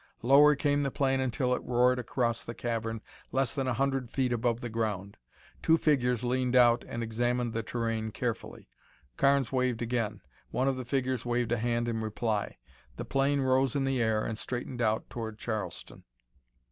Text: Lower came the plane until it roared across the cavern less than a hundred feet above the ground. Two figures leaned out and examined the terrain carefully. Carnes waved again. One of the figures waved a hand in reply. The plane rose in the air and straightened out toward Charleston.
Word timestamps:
Lower 0.23 0.55
came 0.55 0.81
the 0.81 0.89
plane 0.89 1.19
until 1.19 1.53
it 1.53 1.61
roared 1.61 1.99
across 1.99 2.43
the 2.43 2.55
cavern 2.55 3.01
less 3.31 3.53
than 3.53 3.67
a 3.67 3.75
hundred 3.75 4.09
feet 4.09 4.33
above 4.33 4.59
the 4.59 4.67
ground. 4.67 5.15
Two 5.61 5.77
figures 5.77 6.23
leaned 6.23 6.55
out 6.55 6.83
and 6.87 7.03
examined 7.03 7.53
the 7.53 7.61
terrain 7.61 8.09
carefully. 8.11 8.67
Carnes 9.15 9.51
waved 9.51 9.79
again. 9.83 10.21
One 10.49 10.67
of 10.67 10.75
the 10.75 10.85
figures 10.85 11.23
waved 11.23 11.51
a 11.51 11.57
hand 11.59 11.87
in 11.87 12.01
reply. 12.01 12.57
The 12.97 13.05
plane 13.05 13.41
rose 13.41 13.75
in 13.75 13.83
the 13.83 14.01
air 14.01 14.25
and 14.25 14.39
straightened 14.39 14.81
out 14.81 15.07
toward 15.07 15.37
Charleston. 15.37 16.03